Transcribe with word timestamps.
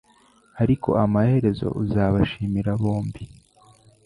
Ariko 0.63 0.89
amaherezo, 1.03 1.67
uzabashimira 1.83 2.71
bombi.” 2.81 3.23